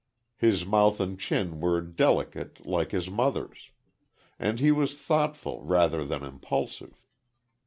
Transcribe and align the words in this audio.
His 0.39 0.65
mouth 0.65 0.99
and 0.99 1.19
chin 1.19 1.59
were 1.59 1.79
delicate, 1.79 2.65
like 2.65 2.89
his 2.91 3.07
mother's. 3.07 3.69
And 4.39 4.59
he 4.59 4.71
was 4.71 4.97
thoughtful, 4.97 5.61
rather 5.61 6.03
than 6.03 6.23
impulsive. 6.23 6.99